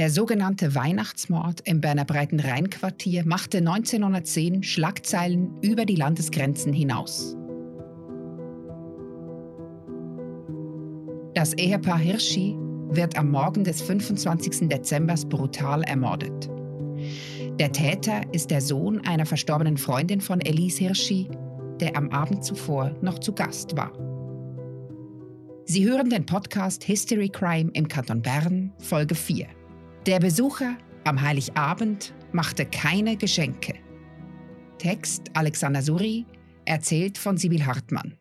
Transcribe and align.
Der 0.00 0.08
sogenannte 0.08 0.74
Weihnachtsmord 0.74 1.60
im 1.66 1.82
Berner 1.82 2.06
Breitenrhein-Quartier 2.06 3.26
machte 3.26 3.58
1910 3.58 4.62
Schlagzeilen 4.62 5.50
über 5.60 5.84
die 5.84 5.94
Landesgrenzen 5.94 6.72
hinaus. 6.72 7.36
Das 11.34 11.52
Ehepaar 11.52 11.98
Hirschi 11.98 12.56
wird 12.88 13.18
am 13.18 13.30
Morgen 13.30 13.62
des 13.62 13.82
25. 13.82 14.70
Dezember 14.70 15.16
brutal 15.28 15.82
ermordet. 15.82 16.48
Der 17.58 17.70
Täter 17.70 18.22
ist 18.32 18.50
der 18.50 18.62
Sohn 18.62 19.06
einer 19.06 19.26
verstorbenen 19.26 19.76
Freundin 19.76 20.22
von 20.22 20.40
Elise 20.40 20.78
Hirschi, 20.78 21.28
der 21.78 21.94
am 21.94 22.08
Abend 22.08 22.42
zuvor 22.42 22.96
noch 23.02 23.18
zu 23.18 23.34
Gast 23.34 23.76
war. 23.76 23.92
Sie 25.66 25.86
hören 25.86 26.08
den 26.08 26.24
Podcast 26.24 26.84
History 26.84 27.28
Crime 27.28 27.70
im 27.74 27.86
Kanton 27.86 28.22
Bern, 28.22 28.72
Folge 28.78 29.14
4. 29.14 29.59
Der 30.06 30.18
Besucher 30.18 30.78
am 31.04 31.20
Heiligabend 31.20 32.14
machte 32.32 32.64
keine 32.64 33.18
Geschenke. 33.18 33.74
Text 34.78 35.24
Alexander 35.34 35.82
Suri, 35.82 36.24
erzählt 36.64 37.18
von 37.18 37.36
Sibyl 37.36 37.66
Hartmann. 37.66 38.16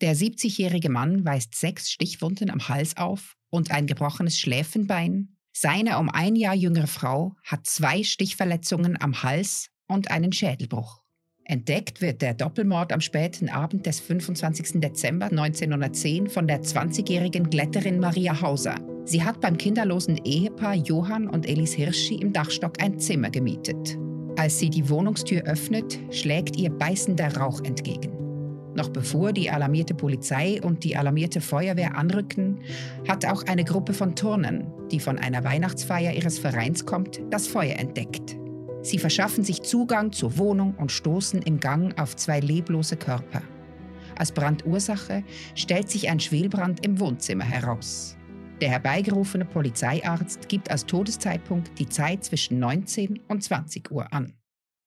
Der 0.00 0.16
70-jährige 0.16 0.90
Mann 0.90 1.24
weist 1.24 1.54
sechs 1.54 1.92
Stichwunden 1.92 2.50
am 2.50 2.68
Hals 2.68 2.96
auf 2.96 3.36
und 3.50 3.70
ein 3.70 3.86
gebrochenes 3.86 4.36
Schläfenbein. 4.36 5.36
Seine 5.52 5.98
um 5.98 6.10
ein 6.10 6.34
Jahr 6.34 6.56
jüngere 6.56 6.88
Frau 6.88 7.36
hat 7.44 7.64
zwei 7.64 8.02
Stichverletzungen 8.02 9.00
am 9.00 9.22
Hals 9.22 9.70
und 9.86 10.10
einen 10.10 10.32
Schädelbruch. 10.32 11.04
Entdeckt 11.44 12.00
wird 12.00 12.20
der 12.20 12.34
Doppelmord 12.34 12.92
am 12.92 13.00
späten 13.00 13.48
Abend 13.48 13.86
des 13.86 14.00
25. 14.00 14.80
Dezember 14.80 15.26
1910 15.26 16.28
von 16.28 16.48
der 16.48 16.62
20-jährigen 16.62 17.48
Glätterin 17.48 18.00
Maria 18.00 18.40
Hauser. 18.40 18.93
Sie 19.04 19.22
hat 19.22 19.40
beim 19.40 19.58
kinderlosen 19.58 20.18
Ehepaar 20.24 20.74
Johann 20.74 21.28
und 21.28 21.46
Elis 21.46 21.74
Hirschi 21.74 22.14
im 22.16 22.32
Dachstock 22.32 22.82
ein 22.82 22.98
Zimmer 22.98 23.30
gemietet. 23.30 23.98
Als 24.36 24.58
sie 24.58 24.70
die 24.70 24.88
Wohnungstür 24.88 25.42
öffnet, 25.42 25.98
schlägt 26.10 26.56
ihr 26.56 26.70
beißender 26.70 27.36
Rauch 27.36 27.60
entgegen. 27.62 28.12
Noch 28.74 28.88
bevor 28.88 29.32
die 29.32 29.50
alarmierte 29.50 29.94
Polizei 29.94 30.60
und 30.60 30.82
die 30.82 30.96
alarmierte 30.96 31.40
Feuerwehr 31.40 31.96
anrücken, 31.96 32.60
hat 33.06 33.24
auch 33.26 33.44
eine 33.44 33.64
Gruppe 33.64 33.92
von 33.92 34.16
Turnern, 34.16 34.72
die 34.90 34.98
von 34.98 35.18
einer 35.18 35.44
Weihnachtsfeier 35.44 36.12
ihres 36.12 36.38
Vereins 36.38 36.84
kommt, 36.84 37.20
das 37.30 37.46
Feuer 37.46 37.76
entdeckt. 37.76 38.36
Sie 38.82 38.98
verschaffen 38.98 39.44
sich 39.44 39.62
Zugang 39.62 40.12
zur 40.12 40.36
Wohnung 40.38 40.74
und 40.76 40.90
stoßen 40.90 41.42
im 41.42 41.60
Gang 41.60 41.98
auf 42.00 42.16
zwei 42.16 42.40
leblose 42.40 42.96
Körper. 42.96 43.42
Als 44.16 44.32
Brandursache 44.32 45.24
stellt 45.54 45.88
sich 45.90 46.10
ein 46.10 46.20
Schwelbrand 46.20 46.84
im 46.84 46.98
Wohnzimmer 46.98 47.44
heraus. 47.44 48.16
Der 48.64 48.70
herbeigerufene 48.70 49.44
Polizeiarzt 49.44 50.48
gibt 50.48 50.70
als 50.70 50.86
Todeszeitpunkt 50.86 51.78
die 51.78 51.86
Zeit 51.86 52.24
zwischen 52.24 52.58
19 52.60 53.20
und 53.28 53.44
20 53.44 53.90
Uhr 53.90 54.10
an. 54.10 54.38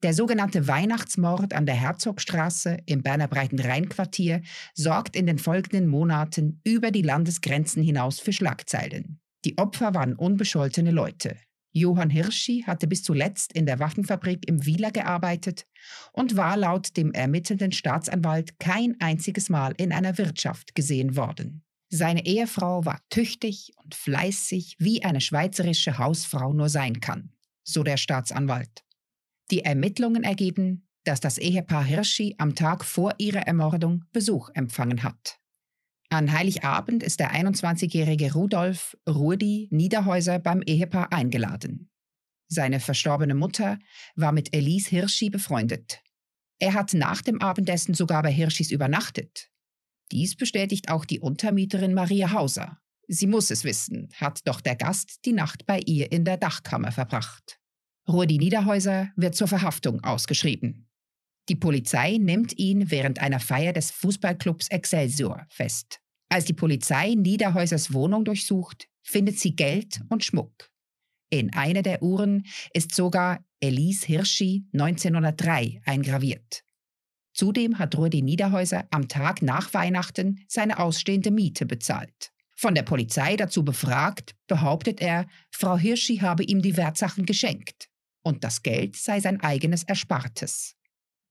Der 0.01 0.15
sogenannte 0.15 0.67
Weihnachtsmord 0.67 1.53
an 1.53 1.67
der 1.67 1.75
Herzogstraße 1.75 2.79
im 2.87 3.03
Berner 3.03 3.27
Breitenrhein-Quartier 3.27 4.41
sorgt 4.73 5.15
in 5.15 5.27
den 5.27 5.37
folgenden 5.37 5.87
Monaten 5.87 6.59
über 6.63 6.89
die 6.89 7.03
Landesgrenzen 7.03 7.83
hinaus 7.83 8.19
für 8.19 8.33
Schlagzeilen. 8.33 9.19
Die 9.45 9.59
Opfer 9.59 9.93
waren 9.93 10.15
unbescholtene 10.15 10.89
Leute. 10.89 11.37
Johann 11.71 12.09
Hirschi 12.09 12.63
hatte 12.65 12.87
bis 12.87 13.03
zuletzt 13.03 13.53
in 13.53 13.67
der 13.67 13.77
Waffenfabrik 13.77 14.49
im 14.49 14.65
Wieler 14.65 14.89
gearbeitet 14.89 15.67
und 16.13 16.35
war 16.35 16.57
laut 16.57 16.97
dem 16.97 17.11
ermittelnden 17.11 17.71
Staatsanwalt 17.71 18.59
kein 18.59 18.95
einziges 19.01 19.49
Mal 19.49 19.75
in 19.77 19.91
einer 19.91 20.17
Wirtschaft 20.17 20.73
gesehen 20.73 21.15
worden. 21.15 21.63
Seine 21.89 22.25
Ehefrau 22.25 22.85
war 22.85 23.01
tüchtig 23.09 23.71
und 23.83 23.95
fleißig, 23.95 24.75
wie 24.79 25.03
eine 25.03 25.21
schweizerische 25.21 25.97
Hausfrau 25.97 26.53
nur 26.53 26.69
sein 26.69 26.99
kann, 26.99 27.31
so 27.63 27.83
der 27.83 27.97
Staatsanwalt. 27.97 28.83
Die 29.51 29.63
Ermittlungen 29.63 30.23
ergeben, 30.23 30.87
dass 31.05 31.21
das 31.21 31.37
Ehepaar 31.37 31.85
Hirschi 31.85 32.35
am 32.37 32.55
Tag 32.55 32.83
vor 32.83 33.15
ihrer 33.17 33.47
Ermordung 33.47 34.03
Besuch 34.11 34.49
empfangen 34.53 35.03
hat. 35.03 35.39
An 36.09 36.31
Heiligabend 36.31 37.03
ist 37.03 37.19
der 37.19 37.33
21-jährige 37.33 38.33
Rudolf 38.33 38.97
Rudi 39.07 39.69
Niederhäuser 39.71 40.39
beim 40.39 40.61
Ehepaar 40.61 41.11
eingeladen. 41.13 41.89
Seine 42.49 42.79
verstorbene 42.79 43.35
Mutter 43.35 43.77
war 44.15 44.31
mit 44.31 44.53
Elise 44.53 44.89
Hirschi 44.89 45.29
befreundet. 45.29 46.01
Er 46.59 46.73
hat 46.73 46.93
nach 46.93 47.21
dem 47.21 47.41
Abendessen 47.41 47.93
sogar 47.93 48.23
bei 48.23 48.31
Hirschis 48.31 48.71
übernachtet. 48.71 49.49
Dies 50.11 50.35
bestätigt 50.35 50.89
auch 50.89 51.05
die 51.05 51.19
Untermieterin 51.19 51.93
Maria 51.93 52.31
Hauser. 52.31 52.79
Sie 53.07 53.27
muss 53.27 53.51
es 53.51 53.63
wissen, 53.63 54.09
hat 54.15 54.47
doch 54.47 54.61
der 54.61 54.75
Gast 54.75 55.25
die 55.25 55.33
Nacht 55.33 55.65
bei 55.65 55.79
ihr 55.85 56.11
in 56.11 56.25
der 56.25 56.37
Dachkammer 56.37 56.91
verbracht. 56.91 57.59
Rudi 58.07 58.37
Niederhäuser 58.37 59.11
wird 59.15 59.35
zur 59.35 59.47
Verhaftung 59.47 60.03
ausgeschrieben. 60.03 60.87
Die 61.49 61.55
Polizei 61.55 62.17
nimmt 62.17 62.57
ihn 62.57 62.91
während 62.91 63.19
einer 63.19 63.39
Feier 63.39 63.73
des 63.73 63.91
Fußballclubs 63.91 64.69
Excelsior 64.69 65.45
fest. 65.49 65.99
Als 66.29 66.45
die 66.45 66.53
Polizei 66.53 67.13
Niederhäusers 67.15 67.93
Wohnung 67.93 68.25
durchsucht, 68.25 68.87
findet 69.01 69.39
sie 69.39 69.55
Geld 69.55 70.01
und 70.09 70.25
Schmuck. 70.25 70.69
In 71.29 71.53
einer 71.53 71.81
der 71.81 72.03
Uhren 72.03 72.45
ist 72.73 72.93
sogar 72.93 73.45
Elise 73.59 74.05
Hirschi 74.05 74.65
1903 74.73 75.81
eingraviert. 75.85 76.63
Zudem 77.37 77.77
hat 77.77 77.95
Rudi 77.95 78.23
Niederhäuser 78.23 78.87
am 78.89 79.07
Tag 79.07 79.43
nach 79.43 79.71
Weihnachten 79.75 80.43
seine 80.47 80.79
ausstehende 80.79 81.29
Miete 81.29 81.67
bezahlt. 81.67 82.31
Von 82.55 82.73
der 82.73 82.81
Polizei 82.81 83.35
dazu 83.35 83.63
befragt, 83.63 84.35
behauptet 84.47 85.01
er, 85.01 85.27
Frau 85.51 85.77
Hirschi 85.77 86.17
habe 86.17 86.43
ihm 86.43 86.63
die 86.63 86.77
Wertsachen 86.77 87.27
geschenkt 87.27 87.89
und 88.23 88.43
das 88.43 88.63
Geld 88.63 88.95
sei 88.95 89.19
sein 89.19 89.39
eigenes 89.39 89.83
Erspartes. 89.83 90.73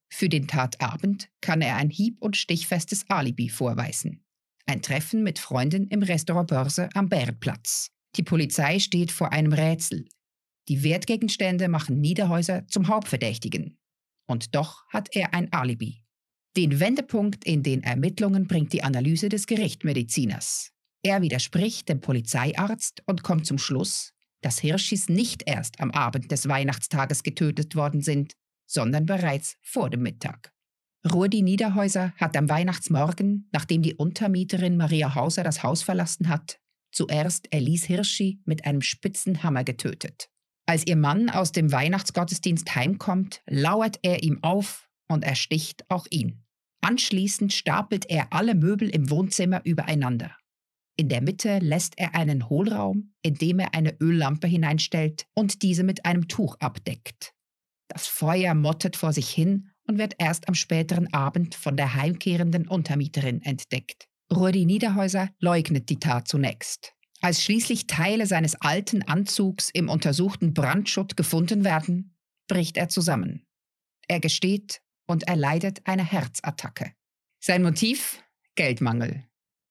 Für 0.09 0.29
den 0.29 0.47
Tatabend 0.47 1.27
kann 1.41 1.61
er 1.61 1.75
ein 1.75 1.89
hieb- 1.89 2.21
und 2.21 2.37
stichfestes 2.37 3.03
Alibi 3.09 3.49
vorweisen. 3.49 4.23
Ein 4.65 4.81
Treffen 4.81 5.23
mit 5.23 5.39
Freunden 5.39 5.87
im 5.89 6.03
Restaurant 6.03 6.47
Börse 6.47 6.87
am 6.93 7.09
Bärenplatz. 7.09 7.91
Die 8.15 8.23
Polizei 8.23 8.79
steht 8.79 9.11
vor 9.11 9.33
einem 9.33 9.51
Rätsel. 9.51 10.07
Die 10.69 10.83
Wertgegenstände 10.83 11.67
machen 11.67 11.99
Niederhäuser 11.99 12.65
zum 12.67 12.87
Hauptverdächtigen. 12.87 13.77
Und 14.27 14.55
doch 14.55 14.85
hat 14.89 15.09
er 15.15 15.33
ein 15.33 15.51
Alibi. 15.51 16.03
Den 16.55 16.79
Wendepunkt 16.79 17.45
in 17.45 17.63
den 17.63 17.83
Ermittlungen 17.83 18.47
bringt 18.47 18.73
die 18.73 18.83
Analyse 18.83 19.29
des 19.29 19.47
Gerichtmediziners. 19.47 20.71
Er 21.03 21.21
widerspricht 21.21 21.87
dem 21.87 22.01
Polizeiarzt 22.01 23.03
und 23.05 23.23
kommt 23.23 23.45
zum 23.45 23.57
Schluss, 23.57 24.13
dass 24.41 24.59
Hirschis 24.59 25.09
nicht 25.09 25.43
erst 25.45 25.79
am 25.79 25.91
Abend 25.91 26.31
des 26.31 26.47
Weihnachtstages 26.47 27.23
getötet 27.23 27.75
worden 27.75 28.01
sind, 28.01 28.33
sondern 28.65 29.05
bereits 29.05 29.55
vor 29.61 29.89
dem 29.89 30.01
Mittag. 30.01 30.51
Rudi 31.13 31.41
Niederhäuser 31.41 32.13
hat 32.17 32.35
am 32.35 32.49
Weihnachtsmorgen, 32.49 33.47
nachdem 33.51 33.81
die 33.81 33.95
Untermieterin 33.95 34.77
Maria 34.77 35.15
Hauser 35.15 35.43
das 35.43 35.63
Haus 35.63 35.83
verlassen 35.83 36.27
hat, 36.27 36.59
zuerst 36.91 37.53
Elise 37.53 37.87
Hirschi 37.87 38.41
mit 38.45 38.65
einem 38.65 38.81
spitzen 38.81 39.43
Hammer 39.43 39.63
getötet. 39.63 40.29
Als 40.69 40.85
ihr 40.85 40.97
Mann 40.97 41.29
aus 41.29 41.53
dem 41.53 41.71
Weihnachtsgottesdienst 41.71 42.75
heimkommt, 42.75 43.41
lauert 43.47 43.99
er 44.03 44.21
ihm 44.23 44.43
auf 44.43 44.89
und 45.07 45.23
ersticht 45.23 45.85
auch 45.89 46.05
ihn. 46.09 46.43
Anschließend 46.81 47.53
stapelt 47.53 48.09
er 48.09 48.33
alle 48.33 48.53
Möbel 48.53 48.89
im 48.89 49.09
Wohnzimmer 49.09 49.61
übereinander. 49.63 50.35
In 50.97 51.07
der 51.07 51.21
Mitte 51.21 51.59
lässt 51.59 51.97
er 51.97 52.15
einen 52.15 52.49
Hohlraum, 52.49 53.13
in 53.21 53.35
dem 53.35 53.59
er 53.59 53.73
eine 53.75 53.95
Öllampe 54.01 54.47
hineinstellt 54.47 55.25
und 55.33 55.61
diese 55.61 55.83
mit 55.83 56.05
einem 56.05 56.27
Tuch 56.27 56.57
abdeckt. 56.59 57.33
Das 57.87 58.07
Feuer 58.07 58.53
mottet 58.53 58.97
vor 58.97 59.13
sich 59.13 59.29
hin 59.29 59.69
und 59.87 59.97
wird 59.97 60.15
erst 60.17 60.49
am 60.49 60.55
späteren 60.55 61.13
Abend 61.13 61.55
von 61.55 61.77
der 61.77 61.93
heimkehrenden 61.93 62.67
Untermieterin 62.67 63.41
entdeckt. 63.41 64.09
Rudi 64.33 64.65
Niederhäuser 64.65 65.29
leugnet 65.39 65.89
die 65.89 65.99
Tat 65.99 66.27
zunächst. 66.27 66.96
Als 67.21 67.43
schließlich 67.43 67.87
Teile 67.87 68.27
seines 68.27 68.55
alten 68.55 69.01
Anzugs 69.03 69.69
im 69.71 69.89
untersuchten 69.89 70.53
Brandschutt 70.53 71.17
gefunden 71.17 71.63
werden, 71.63 72.15
bricht 72.47 72.77
er 72.77 72.89
zusammen. 72.89 73.45
Er 74.07 74.19
gesteht 74.19 74.81
und 75.07 75.27
erleidet 75.27 75.81
eine 75.85 76.09
Herzattacke. 76.09 76.93
Sein 77.39 77.63
Motiv? 77.63 78.23
Geldmangel. 78.55 79.23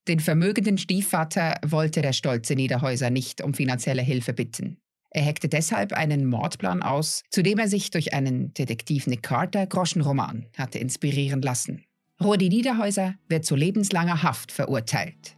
Den 0.08 0.20
vermögenden 0.20 0.78
Stiefvater 0.78 1.58
wollte 1.66 2.00
der 2.00 2.12
stolze 2.12 2.54
Niederhäuser 2.54 3.10
nicht 3.10 3.42
um 3.42 3.54
finanzielle 3.54 4.02
Hilfe 4.02 4.32
bitten. 4.32 4.78
Er 5.10 5.22
heckte 5.22 5.48
deshalb 5.48 5.92
einen 5.92 6.26
Mordplan 6.26 6.82
aus, 6.82 7.22
zu 7.30 7.42
dem 7.42 7.58
er 7.58 7.68
sich 7.68 7.90
durch 7.90 8.12
einen 8.12 8.52
Detektiv 8.54 9.06
Nick 9.06 9.22
Carter 9.22 9.66
Groschenroman 9.66 10.46
hatte 10.56 10.78
inspirieren 10.78 11.42
lassen. 11.42 11.84
Rudi 12.22 12.48
Niederhäuser 12.48 13.14
wird 13.28 13.44
zu 13.44 13.56
lebenslanger 13.56 14.22
Haft 14.22 14.52
verurteilt. 14.52 15.35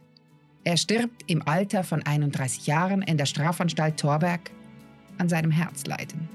Er 0.63 0.77
stirbt 0.77 1.23
im 1.27 1.47
Alter 1.47 1.83
von 1.83 2.03
31 2.03 2.67
Jahren 2.67 3.01
in 3.01 3.17
der 3.17 3.25
Strafanstalt 3.25 3.97
Torberg 3.97 4.51
an 5.17 5.29
seinem 5.29 5.51
Herzleiden. 5.51 6.27